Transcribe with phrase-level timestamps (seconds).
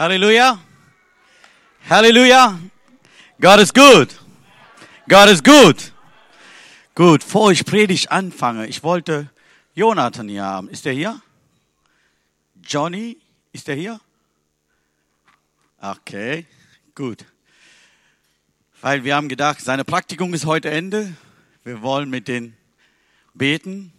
[0.00, 0.58] Halleluja.
[1.90, 2.58] Halleluja.
[3.38, 4.08] Gott ist gut.
[5.06, 5.92] Gott ist gut.
[6.94, 9.28] Gut, bevor ich Predigt anfange, ich wollte
[9.74, 10.70] Jonathan hier haben.
[10.70, 11.20] Ist er hier?
[12.64, 13.18] Johnny,
[13.52, 14.00] ist er hier?
[15.82, 16.46] Okay,
[16.94, 17.26] gut.
[18.80, 21.14] Weil wir haben gedacht, seine Praktikum ist heute Ende.
[21.62, 22.56] Wir wollen mit den
[23.34, 23.92] beten.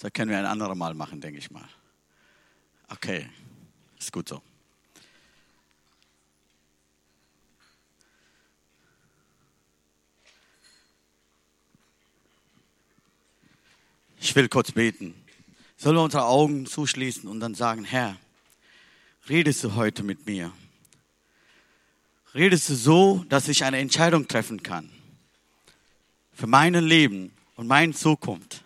[0.00, 1.68] Das können wir ein anderes Mal machen, denke ich mal.
[2.88, 3.30] Okay,
[3.96, 4.42] ist gut so.
[14.20, 15.14] Ich will kurz beten.
[15.76, 18.16] Sollen wir unsere Augen zuschließen und dann sagen, Herr,
[19.28, 20.52] redest du heute mit mir?
[22.34, 24.90] Redest du so, dass ich eine Entscheidung treffen kann
[26.32, 28.64] für mein Leben und meine Zukunft?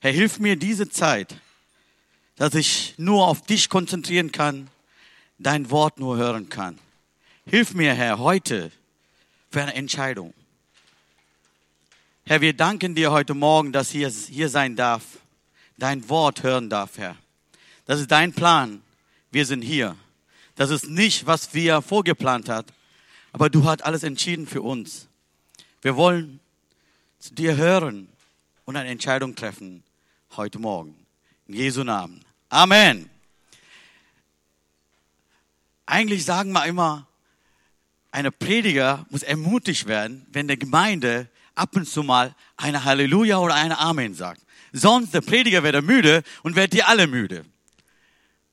[0.00, 1.40] Herr, hilf mir diese Zeit,
[2.36, 4.68] dass ich nur auf dich konzentrieren kann,
[5.38, 6.78] dein Wort nur hören kann.
[7.46, 8.72] Hilf mir, Herr, heute
[9.50, 10.34] für eine Entscheidung.
[12.28, 15.04] Herr, wir danken dir heute Morgen, dass ich hier sein darf,
[15.78, 17.14] dein Wort hören darf, Herr.
[17.84, 18.82] Das ist dein Plan.
[19.30, 19.96] Wir sind hier.
[20.56, 22.66] Das ist nicht, was wir vorgeplant hat,
[23.30, 25.06] aber du hast alles entschieden für uns.
[25.82, 26.40] Wir wollen
[27.20, 28.08] zu dir hören
[28.64, 29.84] und eine Entscheidung treffen
[30.36, 30.96] heute Morgen.
[31.46, 32.24] In Jesu Namen.
[32.48, 33.08] Amen.
[35.86, 37.06] Eigentlich sagen wir immer,
[38.10, 43.54] eine Prediger muss ermutigt werden, wenn der Gemeinde ab und zu mal eine Halleluja oder
[43.54, 44.42] eine Amen sagt.
[44.72, 47.44] Sonst der Prediger wird müde und wird ihr alle müde.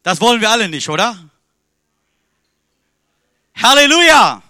[0.02, 1.30] Das wollen wir alle nicht, oder?
[3.56, 4.42] Halleluja!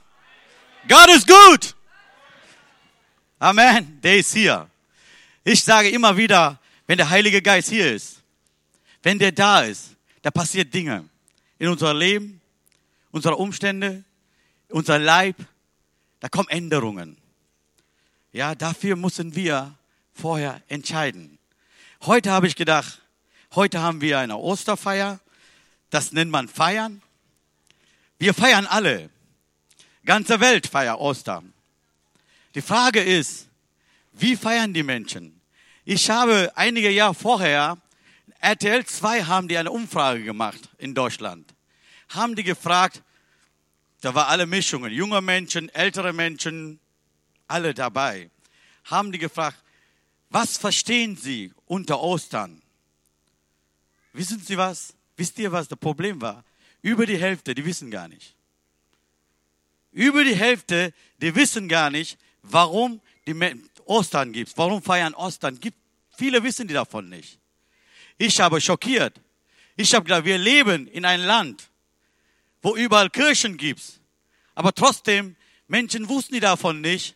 [0.88, 1.76] Gott ist gut!
[3.40, 4.00] Amen.
[4.02, 4.70] Der ist hier.
[5.44, 8.22] Ich sage immer wieder, wenn der Heilige Geist hier ist,
[9.02, 11.10] wenn der da ist, da passiert Dinge
[11.60, 12.42] in unserem Leben,
[13.12, 14.04] unsere Umstände,
[14.70, 15.36] unser Leib,
[16.22, 17.18] da kommen Änderungen.
[18.34, 19.76] Ja, dafür müssen wir
[20.12, 21.38] vorher entscheiden.
[22.02, 23.00] Heute habe ich gedacht,
[23.54, 25.20] heute haben wir eine Osterfeier.
[25.92, 27.04] Das nennt man Feiern.
[28.18, 29.12] Wir feiern alle.
[30.04, 31.54] Ganze Welt feiert Ostern.
[32.56, 33.50] Die Frage ist,
[34.14, 35.40] wie feiern die Menschen?
[35.86, 37.78] Ich habe einige Jahre vorher,
[38.40, 41.54] RTL 2 haben die eine Umfrage gemacht in Deutschland.
[42.10, 43.04] Haben die gefragt,
[44.02, 46.80] da war alle Mischungen, junge Menschen, ältere Menschen,
[47.54, 48.32] alle dabei,
[48.86, 49.58] haben die gefragt,
[50.30, 52.64] was verstehen Sie unter Ostern?
[54.12, 54.96] Wissen Sie was?
[55.16, 56.44] Wisst ihr, was das Problem war?
[56.82, 58.36] Über die Hälfte, die wissen gar nicht.
[59.92, 63.36] Über die Hälfte, die wissen gar nicht, warum die
[63.86, 64.58] Ostern gibt.
[64.58, 65.60] Warum feiern Ostern?
[65.60, 65.78] Gibt,
[66.18, 67.38] viele wissen die davon nicht.
[68.18, 69.22] Ich habe schockiert.
[69.76, 71.70] Ich habe gedacht, wir leben in einem Land,
[72.64, 73.84] wo überall Kirchen gibt.
[74.56, 75.36] Aber trotzdem,
[75.68, 77.16] Menschen wussten die davon nicht.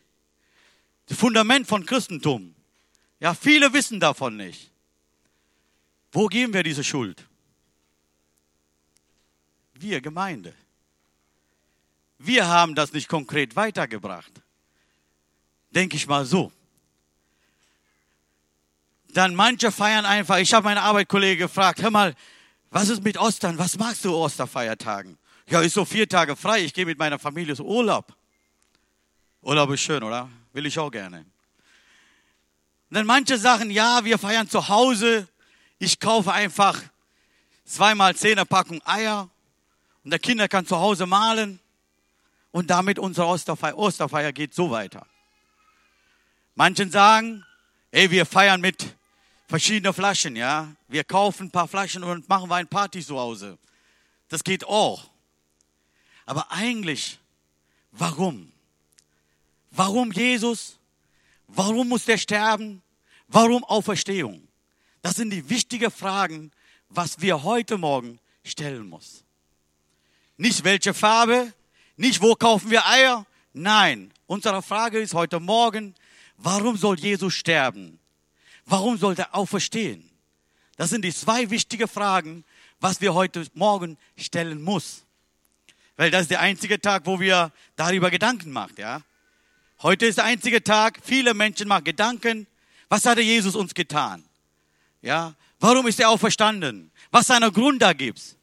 [1.08, 2.54] Das Fundament von Christentum.
[3.20, 4.72] Ja, viele wissen davon nicht.
[6.12, 7.26] Wo geben wir diese Schuld?
[9.74, 10.54] Wir Gemeinde.
[12.20, 14.32] Wir haben das nicht konkret weitergebracht.
[15.72, 16.52] Denke ich mal so.
[19.10, 20.38] Dann manche feiern einfach.
[20.38, 22.16] Ich habe meine Arbeitskollege gefragt, hör mal,
[22.70, 23.58] was ist mit Ostern?
[23.58, 25.18] Was magst du Osterfeiertagen?
[25.50, 26.66] Ja, ist so vier Tage frei.
[26.66, 28.16] Ich gehe mit meiner Familie so Urlaub.
[29.42, 30.30] Urlaub ist schön, oder?
[30.58, 31.20] Will ich auch gerne.
[31.20, 35.28] Und dann manche sagen, ja, wir feiern zu Hause.
[35.78, 36.82] Ich kaufe einfach
[37.64, 39.30] zweimal zehn Packung Eier
[40.04, 41.60] und der Kinder kann zu Hause malen
[42.50, 45.06] und damit unsere Osterfeier, Osterfeier geht so weiter.
[46.56, 47.46] Manchen sagen,
[47.92, 48.96] ey, wir feiern mit
[49.48, 50.74] verschiedenen Flaschen, ja.
[50.88, 53.60] Wir kaufen ein paar Flaschen und machen wir ein Party zu Hause.
[54.28, 55.08] Das geht auch.
[56.26, 57.20] Aber eigentlich,
[57.92, 58.52] warum?
[59.72, 60.78] Warum Jesus?
[61.48, 62.82] Warum muss der sterben?
[63.28, 64.48] Warum Auferstehung?
[65.02, 66.52] Das sind die wichtigen Fragen,
[66.90, 69.24] was wir heute Morgen stellen muss.
[70.38, 71.54] Nicht welche Farbe,
[71.96, 73.26] nicht wo kaufen wir Eier.
[73.54, 75.96] Nein, unsere Frage ist heute Morgen,
[76.38, 78.00] warum soll Jesus sterben?
[78.66, 80.10] Warum soll er auferstehen?
[80.76, 82.46] Das sind die zwei wichtigen Fragen,
[82.80, 85.04] was wir heute Morgen stellen muss.
[85.96, 89.02] Weil das ist der einzige Tag, wo wir darüber Gedanken machen, ja.
[89.82, 92.48] Heute ist der einzige Tag, viele Menschen machen Gedanken,
[92.90, 94.24] was hat Jesus uns getan?
[95.02, 96.92] Ja, warum ist er auferstanden?
[97.12, 98.36] Was seiner Grund da gibt's?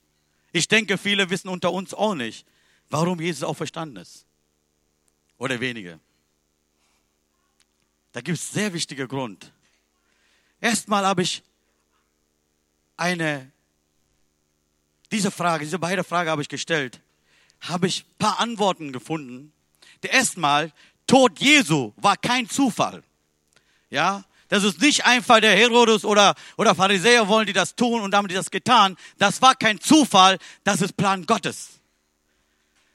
[0.52, 2.46] Ich denke, viele wissen unter uns auch nicht,
[2.88, 4.24] warum Jesus auferstanden ist.
[5.38, 5.98] Oder wenige.
[8.12, 9.52] Da gibt es sehr wichtige Grund.
[10.60, 11.42] Erstmal habe ich
[12.96, 13.50] eine,
[15.10, 17.00] diese Frage, diese beide Fragen habe ich gestellt.
[17.68, 19.52] habe ich ein paar Antworten gefunden.
[20.02, 20.72] Der erstmal,
[21.06, 23.02] Tod Jesu war kein Zufall.
[23.90, 28.14] Ja, das ist nicht einfach der Herodes oder, oder Pharisäer wollen die das tun und
[28.14, 28.96] haben die das getan.
[29.18, 31.80] Das war kein Zufall, das ist Plan Gottes.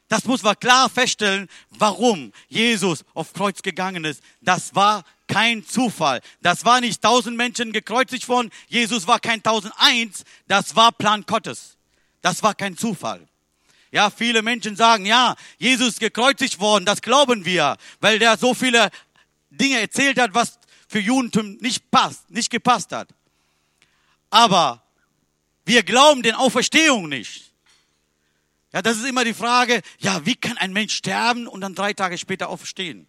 [0.10, 4.24] Das muss man klar feststellen, warum Jesus auf Kreuz gegangen ist.
[4.42, 6.22] Das war kein Zufall.
[6.42, 8.50] Das war nicht tausend Menschen gekreuzigt worden.
[8.68, 10.26] Jesus war kein tausend eins.
[10.48, 11.78] Das war Plan Gottes.
[12.22, 13.29] Das war kein Zufall.
[13.92, 16.86] Ja, viele Menschen sagen, ja, Jesus ist gekreuzigt worden.
[16.86, 18.92] Das glauben wir, weil der so viele
[19.50, 23.10] Dinge erzählt hat, was für Judentum nicht passt, nicht gepasst hat.
[24.30, 24.84] Aber
[25.66, 27.52] wir glauben den Auferstehung nicht.
[28.72, 31.94] Ja, das ist immer die Frage, ja, wie kann ein Mensch sterben und dann drei
[31.94, 33.08] Tage später aufstehen?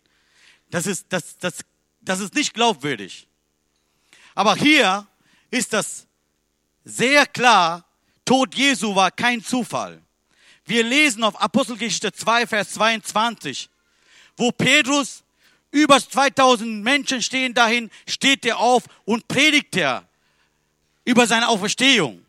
[0.71, 1.59] Das ist, das, das,
[2.01, 3.29] das ist nicht glaubwürdig.
[4.35, 5.07] Aber hier
[5.51, 6.07] ist das
[6.85, 7.85] sehr klar,
[8.25, 10.03] Tod Jesu war kein Zufall.
[10.71, 13.69] Wir lesen auf Apostelgeschichte 2, Vers 22,
[14.37, 15.25] wo Petrus
[15.73, 20.09] über 2000 Menschen stehen dahin, steht er auf und predigt er
[21.05, 22.25] über seine Auferstehung.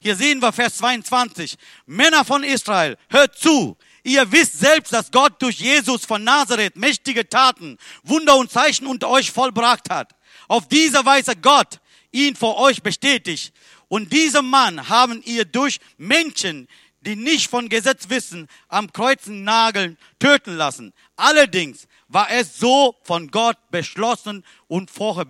[0.00, 1.58] Hier sehen wir Vers 22.
[1.84, 3.76] Männer von Israel, hört zu.
[4.04, 9.10] Ihr wisst selbst, dass Gott durch Jesus von Nazareth mächtige Taten, Wunder und Zeichen unter
[9.10, 10.14] euch vollbracht hat.
[10.48, 11.78] Auf diese Weise Gott
[12.10, 13.52] ihn vor euch bestätigt.
[13.88, 16.66] Und diesem Mann haben ihr durch Menschen,
[17.02, 20.92] die nicht von Gesetz wissen, am Kreuzen nageln, töten lassen.
[21.16, 25.26] Allerdings war es so von Gott beschlossen und vorher,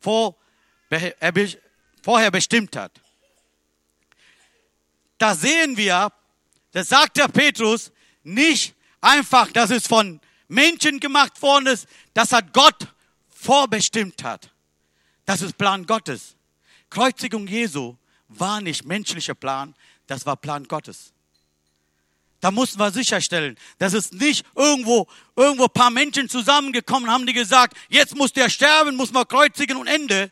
[0.00, 0.36] vor,
[2.02, 2.92] vorher bestimmt hat
[5.18, 6.12] da sehen wir,
[6.72, 7.92] das sagt der Petrus,
[8.22, 12.86] nicht einfach, dass es von Menschen gemacht worden ist, das hat Gott
[13.30, 14.50] vorbestimmt hat.
[15.24, 16.36] Das ist Plan Gottes.
[16.90, 17.96] Kreuzigung Jesu
[18.28, 19.74] war nicht menschlicher Plan,
[20.06, 21.12] das war Plan Gottes.
[22.40, 27.32] Da mussten wir sicherstellen, dass es nicht irgendwo, irgendwo ein paar Menschen zusammengekommen haben, die
[27.32, 30.30] gesagt, jetzt muss der sterben, muss man kreuzigen und Ende.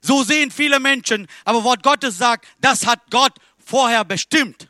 [0.00, 1.28] So sehen viele Menschen.
[1.44, 4.68] Aber Wort Gottes sagt, das hat Gott vorher bestimmt.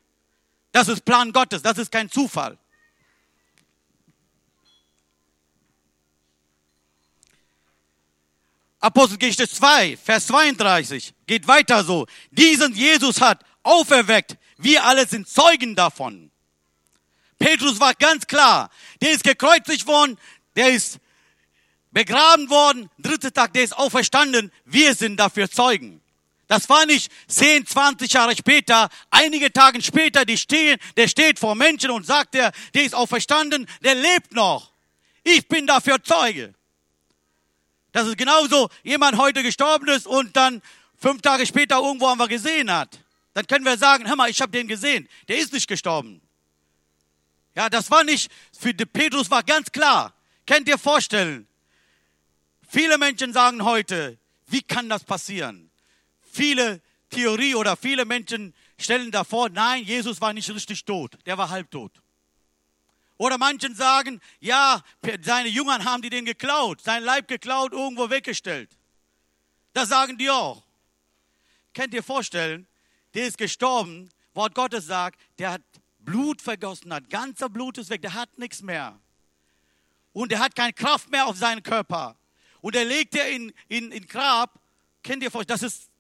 [0.73, 2.58] Das ist Plan Gottes, das ist kein Zufall.
[8.81, 12.06] Apostelgeschichte 2, Vers 32 geht weiter so.
[12.31, 14.37] Diesen Jesus hat auferweckt.
[14.57, 16.31] Wir alle sind Zeugen davon.
[17.39, 18.71] Petrus war ganz klar.
[19.01, 20.19] Der ist gekreuzigt worden,
[20.57, 20.99] der ist
[21.91, 24.53] begraben worden, dritter Tag, der ist auferstanden.
[24.65, 26.01] Wir sind dafür Zeugen.
[26.47, 31.55] Das war nicht 10, 20 Jahre später, einige Tage später, die stehen, der steht vor
[31.55, 34.73] Menschen und sagt, der, der ist auferstanden, der lebt noch.
[35.23, 36.55] Ich bin dafür Zeuge.
[37.93, 40.61] Das ist genauso, jemand heute gestorben ist und dann
[40.99, 42.99] fünf Tage später irgendwo haben wir gesehen hat.
[43.35, 45.09] Dann können wir sagen, hör mal, ich habe den gesehen.
[45.29, 46.23] Der ist nicht gestorben.
[47.55, 50.15] Ja, das war nicht, für Petrus war ganz klar.
[50.47, 51.47] Könnt ihr vorstellen?
[52.69, 55.71] Viele Menschen sagen heute, wie kann das passieren?
[56.35, 61.49] viele Theorie oder viele Menschen stellen davor, nein, Jesus war nicht richtig tot, der war
[61.49, 61.93] halbtot.
[63.17, 64.83] Oder manchen sagen, ja,
[65.23, 68.77] seine Jüngern haben die den geklaut, sein Leib geklaut, irgendwo weggestellt.
[69.73, 70.65] Das sagen die auch.
[71.73, 72.67] Könnt ihr vorstellen,
[73.15, 75.63] der ist gestorben, Wort Gottes sagt, der hat
[76.01, 78.99] Blut vergossen, hat ganzer Blut ist weg, der hat nichts mehr.
[80.13, 82.17] Und er hat keine Kraft mehr auf seinen Körper.
[82.61, 84.61] Und er legt er in, in, in Grab,
[85.03, 85.91] kennt ihr vorstellen, das ist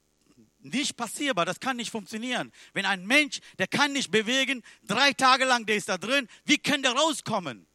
[0.60, 2.52] nicht passierbar, das kann nicht funktionieren.
[2.72, 6.58] Wenn ein Mensch, der kann nicht bewegen, drei Tage lang, der ist da drin, wie
[6.58, 7.66] kann der rauskommen?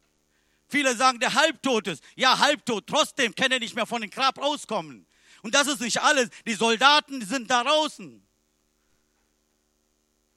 [0.68, 2.02] Viele sagen, der halbtot ist.
[2.14, 5.06] Ja, halbtot, trotzdem kann er nicht mehr von dem Grab rauskommen.
[5.42, 6.30] Und das ist nicht alles.
[6.46, 8.22] Die Soldaten sind da draußen.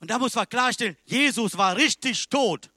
[0.04, 2.70] Und da muss man klarstellen, Jesus war richtig tot.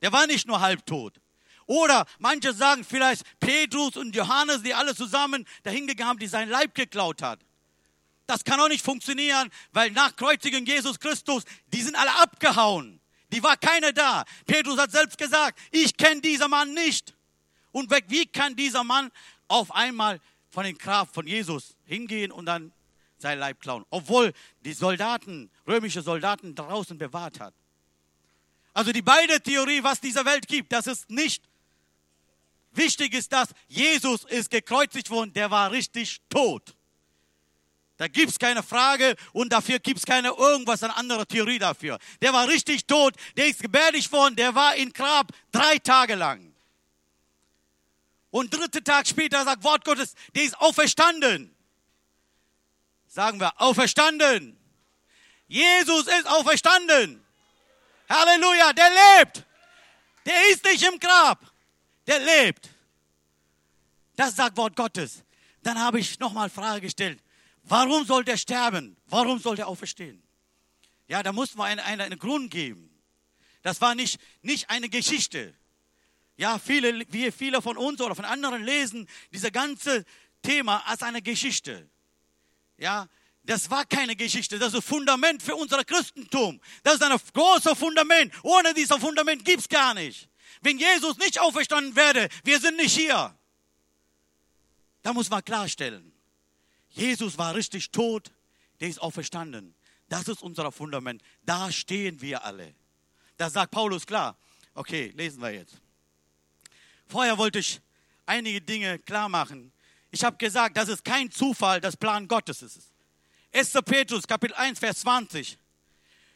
[0.00, 1.20] Der war nicht nur halbtot.
[1.66, 6.72] Oder manche sagen vielleicht Petrus und Johannes, die alle zusammen dahingegangen haben, die sein Leib
[6.76, 7.40] geklaut hat.
[8.28, 11.42] Das kann auch nicht funktionieren, weil nach Kreuzigen Jesus Christus,
[11.72, 13.00] die sind alle abgehauen.
[13.32, 14.24] Die war keiner da.
[14.46, 17.16] Petrus hat selbst gesagt, ich kenne diesen Mann nicht.
[17.72, 19.10] Und wie kann dieser Mann
[19.48, 20.20] auf einmal
[20.50, 22.72] von den Kraft von Jesus hingehen und dann
[23.18, 23.84] sein Leib klauen?
[23.90, 24.32] Obwohl
[24.64, 27.54] die Soldaten, römische Soldaten draußen bewahrt hat.
[28.72, 31.44] Also die beide Theorie, was dieser Welt gibt, das ist nicht
[32.72, 36.74] wichtig ist, dass Jesus ist gekreuzigt worden, der war richtig tot.
[37.96, 41.98] Da gibt es keine Frage und dafür gibt es keine irgendwas, eine andere Theorie dafür.
[42.20, 46.52] Der war richtig tot, der ist gebärdig worden, der war in Grab drei Tage lang.
[48.30, 51.53] Und dritte Tag später sagt Wort Gottes, der ist auferstanden.
[53.14, 54.58] Sagen wir, auferstanden.
[55.46, 57.24] Jesus ist auferstanden.
[58.08, 59.44] Halleluja, der lebt.
[60.26, 61.38] Der ist nicht im Grab.
[62.08, 62.70] Der lebt.
[64.16, 65.22] Das sagt Wort Gottes.
[65.62, 67.22] Dann habe ich nochmal Frage gestellt.
[67.62, 68.96] Warum soll der sterben?
[69.06, 70.20] Warum soll der auferstehen?
[71.06, 72.90] Ja, da muss man einen, einen, Grund geben.
[73.62, 75.54] Das war nicht, nicht eine Geschichte.
[76.36, 80.04] Ja, viele, wie viele von uns oder von anderen lesen diese ganze
[80.42, 81.88] Thema als eine Geschichte.
[82.76, 83.08] Ja,
[83.44, 86.60] das war keine Geschichte, das ist ein Fundament für unser Christentum.
[86.82, 88.32] Das ist ein großes Fundament.
[88.42, 90.28] Ohne dieses Fundament gibt es gar nicht.
[90.62, 93.36] Wenn Jesus nicht auferstanden wäre, wir sind nicht hier.
[95.02, 96.12] Da muss man klarstellen.
[96.88, 98.32] Jesus war richtig tot,
[98.80, 99.74] der ist auferstanden.
[100.08, 101.22] Das ist unser Fundament.
[101.42, 102.74] Da stehen wir alle.
[103.36, 104.38] Da sagt Paulus klar.
[104.74, 105.74] Okay, lesen wir jetzt.
[107.06, 107.80] Vorher wollte ich
[108.24, 109.72] einige Dinge klar machen.
[110.14, 112.92] Ich habe gesagt, das ist kein Zufall, das Plan Gottes ist.
[113.52, 113.72] 1.
[113.84, 115.58] Petrus, Kapitel 1, Vers 20.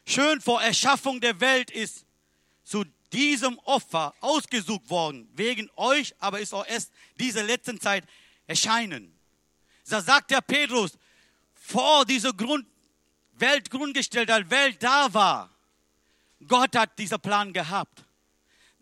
[0.05, 2.05] Schön vor Erschaffung der Welt ist
[2.65, 2.83] zu
[3.13, 8.03] diesem Opfer ausgesucht worden, wegen euch, aber ist auch erst diese letzten Zeit
[8.47, 9.17] erscheinen.
[9.87, 10.97] Da sagt der Petrus,
[11.53, 12.67] vor dieser Grund,
[13.31, 15.55] Welt grundgestellt, als Welt da war,
[16.45, 18.03] Gott hat diesen Plan gehabt.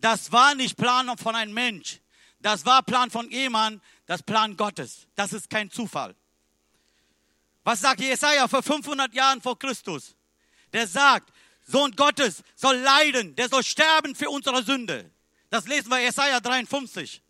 [0.00, 2.00] Das war nicht Plan von einem Mensch.
[2.40, 5.06] Das war Plan von jemand, das Plan Gottes.
[5.14, 6.14] Das ist kein Zufall.
[7.64, 10.16] Was sagt Jesaja vor 500 Jahren vor Christus?
[10.72, 11.32] Der sagt,
[11.66, 15.10] Sohn Gottes soll leiden, der soll sterben für unsere Sünde.
[15.50, 17.22] Das lesen wir Jesaja 53.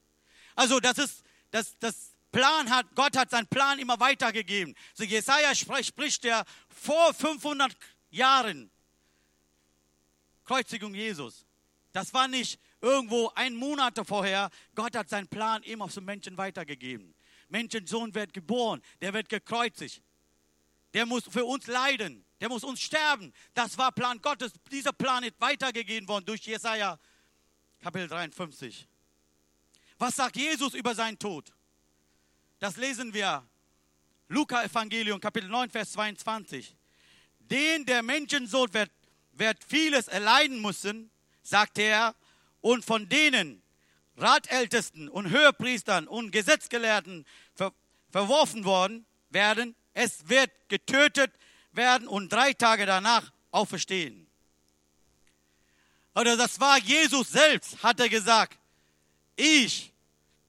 [0.55, 4.77] Also das ist, das, das Plan hat, Gott hat seinen Plan immer weitergegeben.
[4.95, 7.77] So Jesaja spricht, spricht der vor 500
[8.11, 8.71] Jahren
[10.45, 11.47] Kreuzigung Jesus.
[11.93, 14.50] Das war nicht irgendwo ein Monat vorher.
[14.75, 17.14] Gott hat seinen Plan immer zum Menschen weitergegeben.
[17.49, 20.02] Menschensohn wird geboren, der wird gekreuzigt.
[20.94, 23.32] Der muss für uns leiden, der muss uns sterben.
[23.54, 24.52] Das war Plan Gottes.
[24.70, 26.99] Dieser Plan ist weitergegeben worden durch Jesaja
[27.80, 28.87] Kapitel 53.
[29.99, 31.52] Was sagt Jesus über seinen Tod?
[32.58, 33.47] Das lesen wir.
[34.28, 36.76] Luca Evangelium Kapitel 9 Vers 22.
[37.38, 38.90] Den der Menschensohn wird,
[39.32, 41.11] wird vieles erleiden müssen,
[41.42, 42.14] sagte er,
[42.61, 43.62] und von denen
[44.17, 47.25] Ratältesten und Höhepriestern und Gesetzgelehrten
[47.55, 47.73] ver
[48.11, 49.77] verworfen worden werden.
[49.93, 51.31] Es wird getötet
[51.73, 54.27] werden und drei Tage danach auferstehen.
[56.15, 58.59] Oder das war Jesus selbst, hat er gesagt.
[59.37, 59.93] Ich,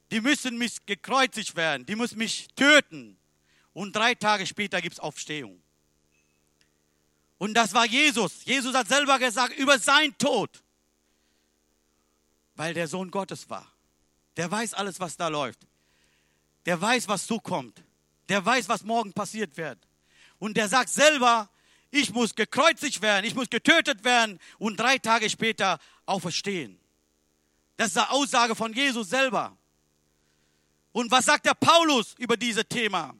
[0.10, 3.18] die müssen mich gekreuzigt werden, die müssen mich töten.
[3.74, 5.62] Und drei Tage später gibt es Aufstehung.
[7.38, 8.44] Und das war Jesus.
[8.46, 10.50] Jesus hat selber gesagt über seinen Tod
[12.60, 13.72] weil der Sohn Gottes war.
[14.36, 15.66] Der weiß alles, was da läuft.
[16.66, 17.82] Der weiß, was zukommt.
[18.28, 19.80] Der weiß, was morgen passiert wird.
[20.40, 21.50] Und der sagt selber,
[21.90, 26.78] ich muss gekreuzigt werden, ich muss getötet werden und drei Tage später auferstehen.
[27.78, 29.56] Das ist eine Aussage von Jesus selber.
[30.92, 33.16] Und was sagt der Paulus über dieses Thema?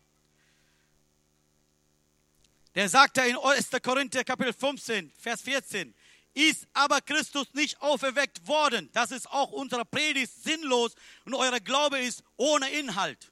[2.76, 3.70] Der sagt ja in 1.
[3.82, 5.96] Korinther Kapitel 15, Vers 14,
[6.40, 8.90] ist aber Christus nicht auferweckt worden.
[8.94, 13.32] Das ist auch unsere Predigt sinnlos und euer Glaube ist ohne Inhalt.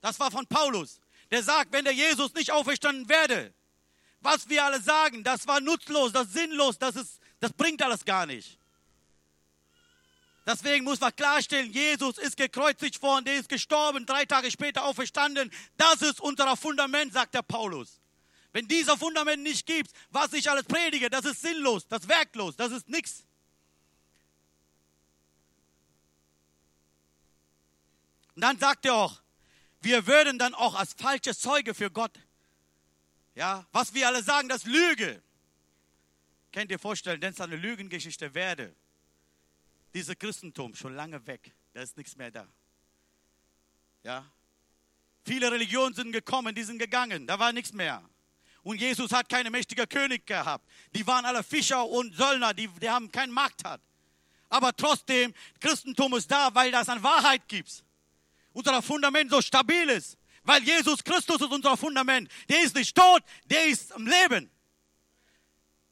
[0.00, 1.00] Das war von Paulus.
[1.30, 3.52] Der sagt, wenn der Jesus nicht auferstanden werde,
[4.20, 8.04] was wir alle sagen, das war nutzlos, das ist sinnlos, das, ist, das bringt alles
[8.04, 8.58] gar nicht.
[10.46, 15.50] Deswegen muss man klarstellen, Jesus ist gekreuzigt worden, der ist gestorben, drei Tage später auferstanden.
[15.76, 18.00] Das ist unser Fundament, sagt der Paulus.
[18.56, 22.56] Wenn dieser Fundament nicht gibt, was ich alles predige, das ist sinnlos, das ist werklos,
[22.56, 23.22] das ist nichts.
[28.34, 29.20] Und dann sagt er auch,
[29.82, 32.18] wir würden dann auch als falsche Zeuge für Gott,
[33.34, 35.22] ja, was wir alle sagen, das Lüge.
[36.50, 38.74] Könnt ihr vorstellen, wenn es eine Lügengeschichte werde,
[39.92, 42.48] dieses Christentum schon lange weg, da ist nichts mehr da.
[44.02, 44.24] Ja,
[45.26, 48.02] viele Religionen sind gekommen, die sind gegangen, da war nichts mehr.
[48.66, 50.68] Und Jesus hat keine mächtige König gehabt.
[50.92, 53.80] Die waren alle Fischer und Söldner, die, die haben keine Macht hat.
[54.48, 57.84] Aber trotzdem, Christentum ist da, weil das an Wahrheit gibt.
[58.52, 60.18] Unser Fundament so stabil ist.
[60.42, 62.28] Weil Jesus Christus ist unser Fundament.
[62.48, 64.50] Der ist nicht tot, der ist im Leben.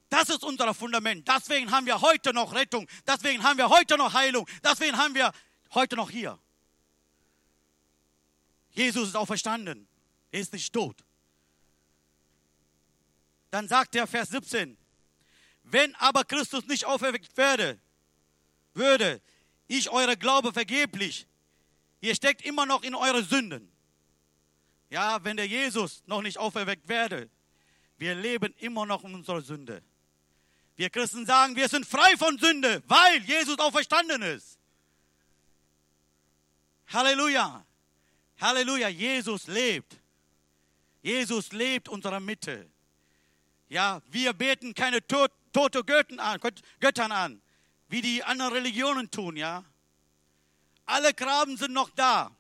[0.09, 1.28] Das ist unser Fundament.
[1.28, 2.88] Deswegen haben wir heute noch Rettung.
[3.07, 4.49] Deswegen haben wir heute noch Heilung.
[4.64, 5.31] Deswegen haben wir
[5.75, 6.40] heute noch hier.
[8.71, 9.87] Jesus ist auferstanden.
[10.33, 11.04] Er ist nicht tot.
[13.55, 14.77] Dann sagt der Vers 17,
[15.63, 17.79] wenn aber Christus nicht auferweckt werde,
[18.73, 19.23] würde,
[19.69, 21.29] ich eure Glaube vergeblich.
[22.01, 23.71] Ihr steckt immer noch in eure Sünden.
[24.91, 27.31] Ja, wenn der Jesus noch nicht auferweckt werde,
[27.97, 29.85] wir leben immer noch in unserer Sünde.
[30.75, 34.59] Wir Christen sagen, wir sind frei von Sünde, weil Jesus auferstanden ist.
[36.89, 37.65] Halleluja.
[38.41, 38.89] Halleluja.
[38.89, 39.97] Jesus lebt.
[41.03, 42.74] Jesus lebt unserer Mitte.
[43.68, 46.40] Ja, wir beten keine tot, tote Götten an,
[46.80, 47.42] Göttern an,
[47.88, 49.64] wie die anderen Religionen tun, ja.
[50.87, 52.37] Alle Graben sind noch da.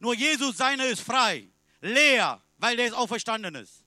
[0.00, 1.48] Nur Jesus seine ist frei,
[1.80, 3.84] leer, weil er auferstanden ist.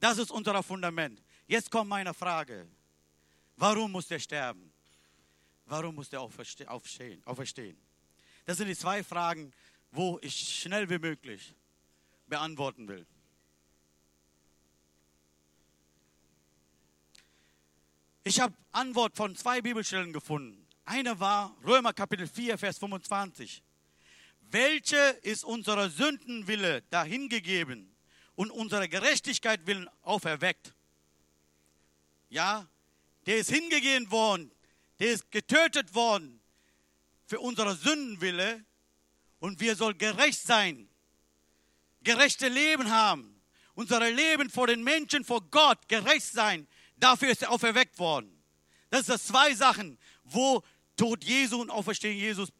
[0.00, 1.22] Das ist unser Fundament.
[1.46, 2.66] Jetzt kommt meine Frage.
[3.56, 4.72] Warum muss er sterben?
[5.66, 7.76] Warum muss er auferstehen?
[8.44, 9.52] Das sind die zwei Fragen,
[9.90, 11.54] wo ich schnell wie möglich
[12.26, 13.06] beantworten will.
[18.28, 20.66] Ich habe Antwort von zwei Bibelstellen gefunden.
[20.84, 23.62] Eine war Römer Kapitel 4, Vers 25.
[24.50, 27.90] Welche ist unserer Sündenwille dahingegeben
[28.34, 30.74] und unsere Gerechtigkeit willen auferweckt?
[32.28, 32.68] Ja,
[33.24, 34.52] der ist hingegeben worden,
[34.98, 36.38] der ist getötet worden
[37.24, 38.62] für unsere Sündenwille
[39.38, 40.90] und wir sollen gerecht sein,
[42.02, 43.40] gerechte Leben haben,
[43.74, 46.68] unser Leben vor den Menschen, vor Gott gerecht sein.
[46.98, 48.42] Dafür ist er auferweckt worden.
[48.90, 50.62] Das sind zwei Sachen, wo
[50.96, 52.50] Tod Jesu und Auferstehen Jesus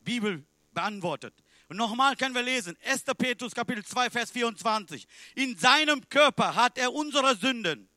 [0.00, 1.34] Bibel beantwortet.
[1.68, 3.04] Und nochmal können wir lesen, 1.
[3.18, 5.06] Petrus Kapitel 2, Vers 24.
[5.34, 7.88] In seinem Körper hat er unsere Sünden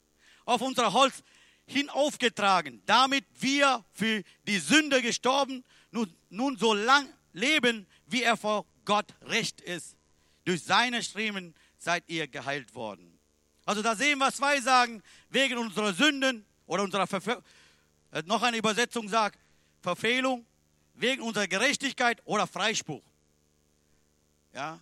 [0.46, 1.24] auf unser Holz
[1.68, 8.66] hinaufgetragen, damit wir für die Sünde gestorben, nun, nun so lang leben, wie er vor
[8.86, 9.96] Gott recht ist.
[10.46, 13.19] Durch seine Striemen seid ihr geheilt worden.
[13.70, 17.44] Also da sehen wir zwei sagen, wegen unserer Sünden oder unserer Verfe
[18.12, 19.38] äh, noch eine Übersetzung sagt,
[19.80, 20.44] Verfehlung,
[20.96, 23.04] wegen unserer Gerechtigkeit oder Freispruch.
[24.56, 24.80] Ja.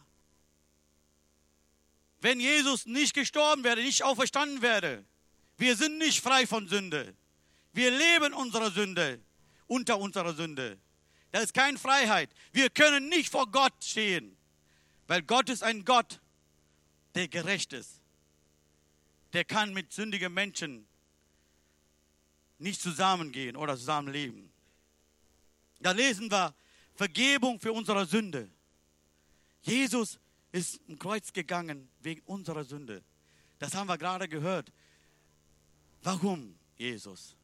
[2.21, 5.03] Wenn Jesus nicht gestorben wäre, nicht auferstanden wäre,
[5.57, 7.13] wir sind nicht frei von Sünde.
[7.73, 9.19] Wir leben unserer Sünde,
[9.67, 10.79] unter unserer Sünde.
[11.33, 12.29] Das ist keine Freiheit.
[12.53, 14.37] Wir können nicht vor Gott stehen,
[15.07, 16.21] weil Gott ist ein Gott,
[17.15, 17.96] der gerecht ist.
[19.33, 20.87] Der kann mit sündigen Menschen
[22.59, 24.51] nicht zusammengehen oder zusammenleben.
[25.79, 26.55] Da lesen wir
[26.95, 28.49] Vergebung für unsere Sünde.
[29.61, 30.19] Jesus
[30.51, 33.03] ist im Kreuz gegangen wegen unserer Sünde.
[33.59, 34.71] Das haben wir gerade gehört.
[36.01, 37.35] Warum Jesus?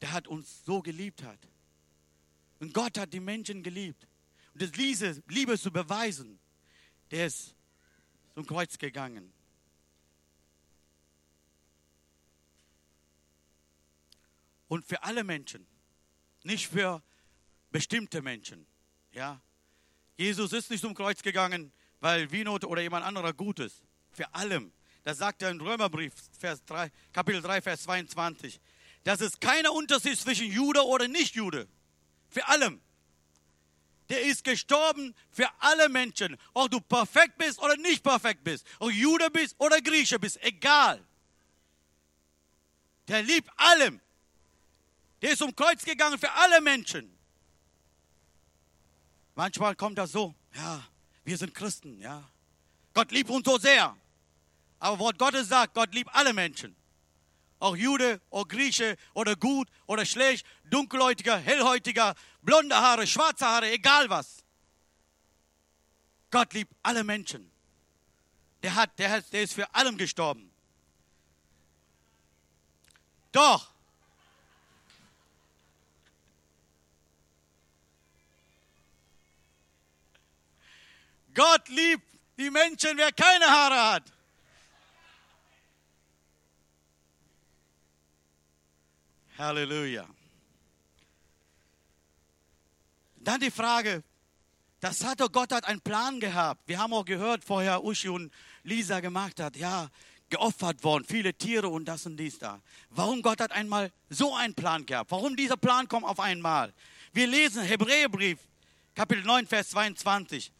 [0.00, 1.38] Der hat uns so geliebt hat.
[2.60, 4.06] Und Gott hat die Menschen geliebt.
[4.52, 6.38] Und das Liebe, Liebe zu beweisen,
[7.10, 7.54] der ist
[8.34, 9.32] zum Kreuz gegangen.
[14.68, 15.66] Und für alle Menschen,
[16.44, 17.02] nicht für
[17.70, 18.66] bestimmte Menschen.
[19.12, 19.40] Ja?
[20.16, 23.82] Jesus ist nicht zum Kreuz gegangen, weil Winot oder jemand anderer gut ist.
[24.12, 24.72] Für allem.
[25.04, 28.60] Das sagt er im Römerbrief, Vers 3, Kapitel 3, Vers 22.
[29.04, 31.66] Das ist keiner Unterschied zwischen Jude oder Nicht-Jude.
[32.28, 32.80] Für allem.
[34.08, 36.36] Der ist gestorben für alle Menschen.
[36.54, 38.66] Ob du perfekt bist oder nicht perfekt bist.
[38.78, 40.42] Ob Jude bist oder Grieche bist.
[40.42, 41.04] Egal.
[43.06, 44.00] Der liebt allem.
[45.22, 47.16] Der ist um Kreuz gegangen für alle Menschen.
[49.34, 50.84] Manchmal kommt das so, ja,
[51.24, 52.28] wir sind Christen, ja.
[52.94, 53.96] Gott liebt uns so sehr.
[54.80, 56.74] Aber Wort Gottes sagt, Gott liebt alle Menschen.
[57.60, 64.08] Auch Jude oder Grieche oder gut oder schlecht, dunkelhäutiger, hellhäutiger, blonde Haare, schwarze Haare, egal
[64.10, 64.44] was.
[66.30, 67.50] Gott liebt alle Menschen.
[68.62, 70.50] Der hat, der hat, der ist für allem gestorben.
[73.32, 73.70] Doch,
[81.38, 82.02] Gott liebt
[82.36, 84.12] die Menschen, wer keine Haare hat.
[89.38, 90.04] Halleluja.
[93.14, 94.02] Dann die Frage,
[94.80, 96.60] das hat doch Gott hat einen Plan gehabt.
[96.66, 98.32] Wir haben auch gehört vorher, Uschi und
[98.64, 99.90] Lisa gemacht hat, ja,
[100.30, 102.60] geopfert worden, viele Tiere und das und dies da.
[102.90, 105.12] Warum Gott hat einmal so einen Plan gehabt?
[105.12, 106.74] Warum dieser Plan kommt auf einmal?
[107.12, 108.40] Wir lesen Hebräerbrief,
[108.96, 110.52] Kapitel 9, Vers 22.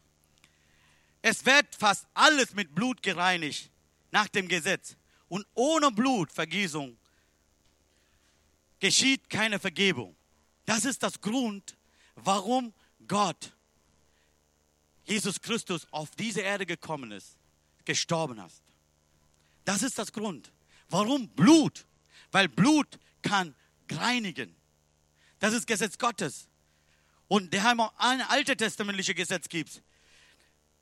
[1.21, 3.69] Es wird fast alles mit Blut gereinigt
[4.11, 4.95] nach dem Gesetz.
[5.27, 6.97] Und ohne Blutvergießung
[8.79, 10.15] geschieht keine Vergebung.
[10.65, 11.75] Das ist das Grund,
[12.15, 12.73] warum
[13.07, 13.53] Gott,
[15.05, 17.37] Jesus Christus, auf diese Erde gekommen ist,
[17.85, 18.63] gestorben ist.
[19.65, 20.51] Das ist das Grund.
[20.89, 21.85] Warum Blut?
[22.31, 23.55] Weil Blut kann
[23.91, 24.55] reinigen.
[25.39, 26.47] Das ist Gesetz Gottes.
[27.27, 29.81] Und der haben auch ein altes testamentliches Gesetz gibt.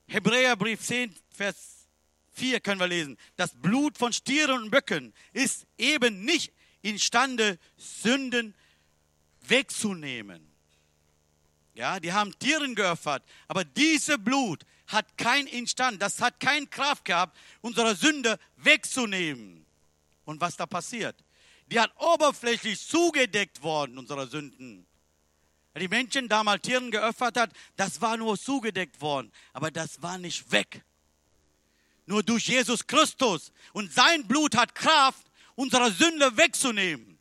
[0.08, 1.88] Hebräerbrief 10, Vers
[2.32, 3.18] 4 können wir lesen.
[3.36, 8.56] Das Blut von Stieren und Böcken ist eben nicht imstande, Sünden
[9.42, 10.48] wegzunehmen.
[11.74, 17.06] Ja, die haben Tieren geopfert, aber diese Blut hat kein Instand, das hat keine Kraft
[17.06, 19.66] gehabt, unsere Sünde wegzunehmen.
[20.26, 21.24] Und was da passiert?
[21.68, 24.87] Die hat oberflächlich zugedeckt worden, unsere Sünden.
[25.80, 30.52] Die Menschen damals Tieren geopfert hat, das war nur zugedeckt worden, aber das war nicht
[30.52, 30.84] weg.
[32.06, 37.18] Nur durch Jesus Christus und sein Blut hat Kraft, unsere Sünde wegzunehmen.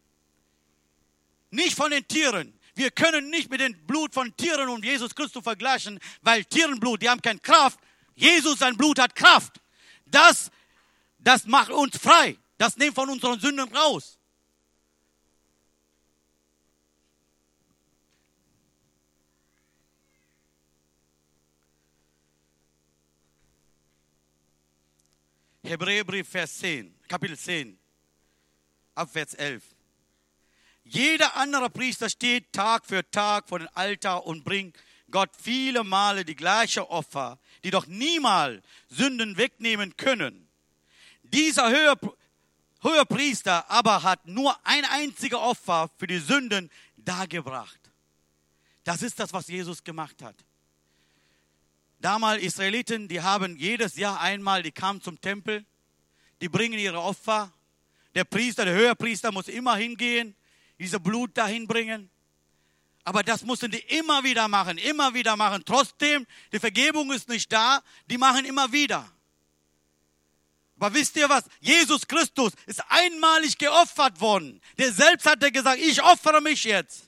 [1.50, 2.56] Nicht von den Tieren.
[2.74, 7.08] Wir können nicht mit dem Blut von Tieren und Jesus Christus vergleichen, weil Tierenblut, die
[7.08, 7.80] haben keine Kraft.
[8.14, 9.60] Jesus, sein Blut hat Kraft.
[10.06, 10.50] Das,
[11.18, 12.36] das macht uns frei.
[12.58, 14.18] Das nimmt von unseren Sünden raus.
[25.66, 27.76] Hebräerbrief, Vers 10, Kapitel 10,
[28.94, 29.64] Abvers 11.
[30.84, 34.76] Jeder andere Priester steht Tag für Tag vor dem Altar und bringt
[35.10, 40.48] Gott viele Male die gleiche Opfer, die doch niemals Sünden wegnehmen können.
[41.24, 47.80] Dieser höhere Priester aber hat nur ein einziges Opfer für die Sünden dargebracht.
[48.84, 50.36] Das ist das, was Jesus gemacht hat.
[51.98, 55.64] Damals Israeliten, die haben jedes Jahr einmal, die kamen zum Tempel,
[56.40, 57.52] die bringen ihre Opfer.
[58.14, 60.34] Der Priester, der Höherpriester muss immer hingehen,
[60.78, 62.10] diese Blut dahin bringen.
[63.04, 65.62] Aber das mussten die immer wieder machen, immer wieder machen.
[65.64, 67.80] Trotzdem, die Vergebung ist nicht da,
[68.10, 69.10] die machen immer wieder.
[70.78, 71.44] Aber wisst ihr was?
[71.60, 74.60] Jesus Christus ist einmalig geopfert worden.
[74.76, 77.05] Der selbst hat gesagt, ich opfere mich jetzt.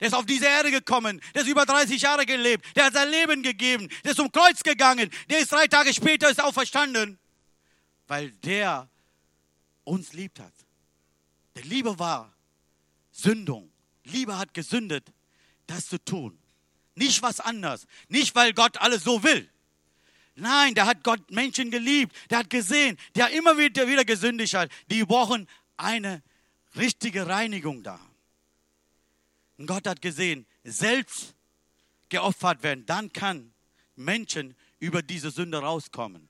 [0.00, 1.20] Der ist auf diese Erde gekommen.
[1.34, 2.64] Der ist über 30 Jahre gelebt.
[2.76, 3.88] Der hat sein Leben gegeben.
[4.04, 5.10] Der ist zum Kreuz gegangen.
[5.28, 7.18] Der ist drei Tage später ist auferstanden.
[8.06, 8.88] Weil der
[9.84, 10.52] uns liebt hat.
[11.56, 12.32] Der Liebe war
[13.10, 13.70] Sündung.
[14.04, 15.12] Liebe hat gesündet,
[15.66, 16.38] das zu tun.
[16.94, 17.86] Nicht was anderes.
[18.08, 19.48] Nicht, weil Gott alles so will.
[20.34, 22.14] Nein, der hat Gott Menschen geliebt.
[22.30, 22.96] Der hat gesehen.
[23.16, 24.70] Der immer wieder, wieder gesündigt hat.
[24.90, 26.22] Die brauchen eine
[26.76, 28.00] richtige Reinigung da.
[29.58, 31.34] Und Gott hat gesehen, selbst
[32.08, 33.52] geopfert werden, dann kann
[33.96, 36.28] Menschen über diese Sünde rauskommen.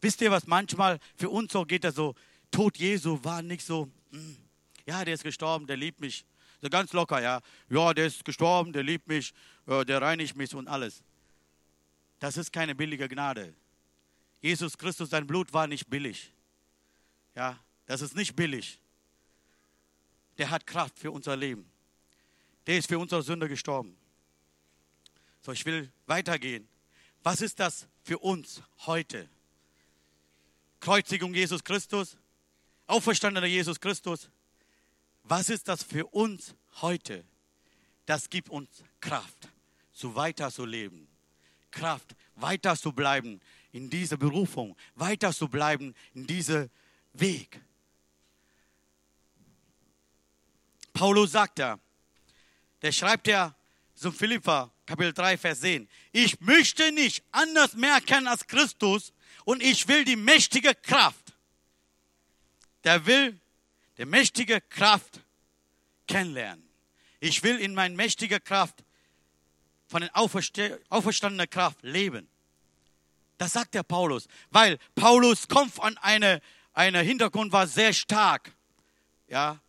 [0.00, 2.14] Wisst ihr, was manchmal für uns so geht, das so,
[2.50, 4.36] Tod Jesu war nicht so, hm,
[4.86, 6.24] ja, der ist gestorben, der liebt mich.
[6.62, 7.40] So ganz locker, ja.
[7.68, 9.34] Ja, der ist gestorben, der liebt mich,
[9.66, 11.02] der reinigt mich und alles.
[12.20, 13.54] Das ist keine billige Gnade.
[14.40, 16.32] Jesus Christus, sein Blut war nicht billig.
[17.34, 18.80] Ja, das ist nicht billig.
[20.38, 21.68] Der hat Kraft für unser Leben.
[22.68, 23.96] Der ist für unsere Sünde gestorben.
[25.40, 26.68] So, ich will weitergehen.
[27.22, 29.26] Was ist das für uns heute?
[30.78, 32.18] Kreuzigung Jesus Christus,
[32.86, 34.28] auferstandener Jesus Christus.
[35.24, 37.24] Was ist das für uns heute?
[38.04, 38.68] Das gibt uns
[39.00, 39.48] Kraft,
[39.90, 41.08] so weiter zu leben.
[41.70, 43.40] Kraft, weiter zu bleiben
[43.72, 46.68] in dieser Berufung, weiter zu bleiben in diesem
[47.14, 47.62] Weg.
[50.92, 51.80] Paulus sagt da,
[52.82, 53.54] der schreibt ja
[53.94, 55.88] zum Philippa, Kapitel 3, Vers 10.
[56.12, 59.12] Ich möchte nicht anders mehr kennen als Christus
[59.44, 61.34] und ich will die mächtige Kraft.
[62.84, 63.38] Der will
[63.98, 65.20] die mächtige Kraft
[66.06, 66.68] kennenlernen.
[67.20, 68.84] Ich will in meine mächtige Kraft
[69.88, 72.28] von der auferstandenen Kraft leben.
[73.38, 76.40] Das sagt der Paulus, weil Paulus kommt von einer,
[76.72, 78.52] einer Hintergrund war sehr stark.
[79.28, 79.60] Ja,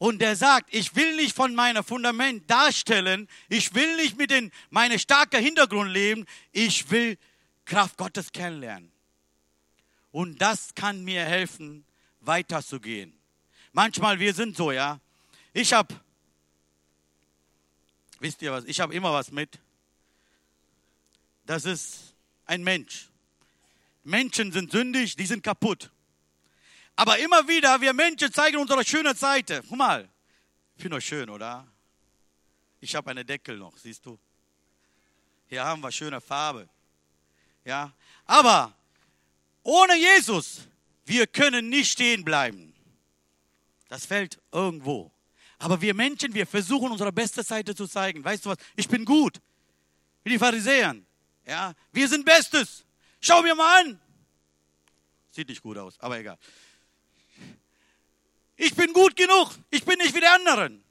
[0.00, 4.50] und der sagt, ich will nicht von meinem Fundament darstellen, ich will nicht mit den,
[4.70, 7.18] meinem starken Hintergrund leben, ich will
[7.66, 8.90] Kraft Gottes kennenlernen.
[10.10, 11.84] Und das kann mir helfen,
[12.20, 13.12] weiterzugehen.
[13.72, 14.98] Manchmal, wir sind so, ja.
[15.52, 15.94] Ich habe,
[18.20, 19.58] wisst ihr was, ich habe immer was mit.
[21.44, 22.14] Das ist
[22.46, 23.10] ein Mensch.
[24.02, 25.90] Menschen sind sündig, die sind kaputt.
[26.96, 29.62] Aber immer wieder, wir Menschen zeigen unsere schöne Seite.
[29.68, 30.08] Guck mal,
[30.76, 31.66] ich finde euch schön, oder?
[32.80, 34.18] Ich habe eine Deckel noch, siehst du?
[35.46, 36.68] Hier haben wir schöne Farbe.
[37.64, 37.92] Ja,
[38.24, 38.74] aber
[39.62, 40.68] ohne Jesus,
[41.04, 42.72] wir können nicht stehen bleiben.
[43.88, 45.10] Das fällt irgendwo.
[45.58, 48.24] Aber wir Menschen, wir versuchen unsere beste Seite zu zeigen.
[48.24, 48.58] Weißt du was?
[48.76, 49.40] Ich bin gut.
[50.22, 50.96] Wie die Pharisäer.
[51.46, 52.84] Ja, wir sind Bestes.
[53.20, 54.00] Schau mir mal an.
[55.32, 56.38] Sieht nicht gut aus, aber egal.
[58.62, 59.54] Ich bin gut genug.
[59.70, 60.84] Ich bin nicht wie die anderen.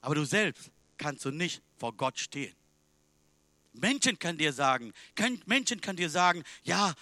[0.00, 2.54] Aber du selbst kannst du nicht vor Gott stehen.
[3.74, 4.94] Menschen können dir sagen,
[5.44, 6.94] Menschen kann dir sagen, ja,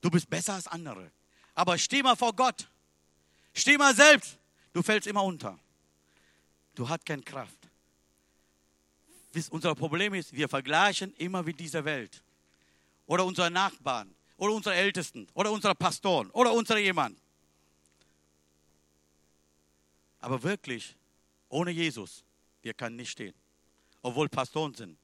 [0.00, 1.10] du bist besser als andere.
[1.54, 2.66] Aber steh mal vor Gott.
[3.52, 4.38] Steh mal selbst.
[4.72, 5.58] Du fällst immer unter.
[6.74, 7.58] Du hast keine Kraft.
[9.50, 12.22] Unser Problem ist, wir vergleichen immer mit dieser Welt.
[13.04, 14.14] Oder unsere Nachbarn.
[14.38, 15.26] Oder unsere Ältesten.
[15.34, 16.30] Oder unsere Pastoren.
[16.30, 17.18] Oder unsere jemand.
[20.20, 20.96] Aber wirklich,
[21.48, 22.24] ohne Jesus,
[22.62, 23.34] wir können nicht stehen.
[24.02, 24.98] Obwohl Pastoren sind.